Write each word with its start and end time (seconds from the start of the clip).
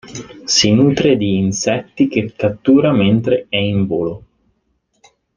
Si 0.45 0.73
nutre 0.73 1.15
di 1.15 1.37
insetti 1.37 2.07
che 2.07 2.33
cattura 2.35 2.91
mentre 2.91 3.45
è 3.49 3.57
in 3.57 3.85
volo. 3.85 4.23